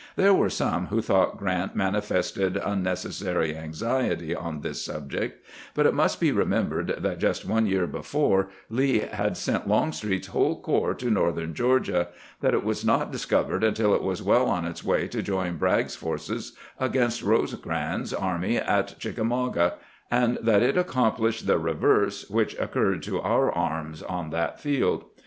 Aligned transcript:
There 0.15 0.33
were 0.33 0.49
some 0.49 0.87
who 0.87 0.99
thought 0.99 1.37
314 1.37 1.49
CAMPAIGNING 1.53 1.63
WITH 1.63 1.69
GBANT 1.69 1.75
Grrant 1.75 1.75
manifested 1.75 2.61
unnecessary 2.65 3.55
anxiety 3.55 4.35
on 4.35 4.61
this 4.61 4.83
subject: 4.83 5.45
but 5.75 5.85
it 5.85 5.93
must 5.93 6.19
be 6.19 6.31
remembered 6.31 6.95
that 6.97 7.19
just 7.19 7.45
one 7.47 7.67
year 7.67 7.85
before, 7.85 8.49
Lee 8.71 8.97
had 9.01 9.37
sent 9.37 9.67
Longstreet's 9.67 10.29
whole 10.29 10.59
corps 10.59 10.95
to 10.95 11.11
northern 11.11 11.53
Georgia; 11.53 12.07
that 12.39 12.55
it 12.55 12.63
was 12.63 12.83
not 12.83 13.11
discovered 13.11 13.63
until 13.63 13.93
it 13.93 14.01
was 14.01 14.23
well 14.23 14.47
on 14.49 14.65
its 14.65 14.83
way 14.83 15.07
to 15.07 15.21
join 15.21 15.57
Bragg's 15.57 15.95
forces 15.95 16.53
against 16.79 17.21
Rosecrans's 17.21 18.11
army 18.11 18.57
at 18.57 18.97
Chick 18.97 19.17
amauga; 19.19 19.73
and 20.09 20.39
that 20.41 20.63
it 20.63 20.79
accomplished 20.79 21.45
the 21.45 21.59
reverse 21.59 22.27
which 22.27 22.57
occurred 22.57 23.03
to 23.03 23.21
our 23.21 23.51
arms 23.51 24.01
on 24.01 24.31
that 24.31 24.59
field. 24.59 25.03